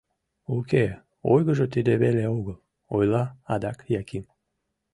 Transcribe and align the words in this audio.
—Уке, 0.55 0.85
ойгыжо 1.31 1.65
тиде 1.73 1.93
веле 2.03 2.23
огыл,— 2.37 2.57
ойла 2.95 3.23
адак 3.53 3.77
Яким. 4.01 4.25